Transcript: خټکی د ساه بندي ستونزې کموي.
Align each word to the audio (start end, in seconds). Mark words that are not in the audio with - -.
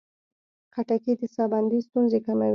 خټکی 0.73 1.11
د 1.19 1.21
ساه 1.35 1.47
بندي 1.51 1.79
ستونزې 1.87 2.19
کموي. 2.25 2.49